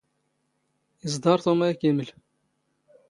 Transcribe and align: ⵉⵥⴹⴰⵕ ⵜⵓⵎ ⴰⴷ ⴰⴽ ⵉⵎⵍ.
ⵉⵥⴹⴰⵕ 1.05 1.39
ⵜⵓⵎ 1.43 1.59
ⴰⴷ 1.67 1.71
ⴰⴽ 1.73 1.79
ⵉⵎⵍ. 1.89 2.09